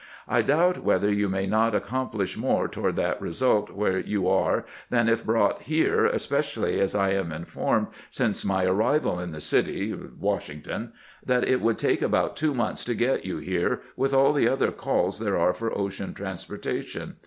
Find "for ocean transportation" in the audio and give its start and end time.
15.53-17.17